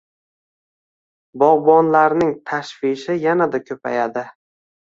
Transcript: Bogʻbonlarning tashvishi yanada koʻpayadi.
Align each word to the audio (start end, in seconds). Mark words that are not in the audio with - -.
Bogʻbonlarning 1.43 2.33
tashvishi 2.53 3.19
yanada 3.27 3.63
koʻpayadi. 3.71 4.29